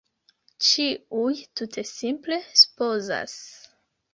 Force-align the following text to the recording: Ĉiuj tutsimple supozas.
Ĉiuj 0.67 1.35
tutsimple 1.61 2.41
supozas. 2.63 3.39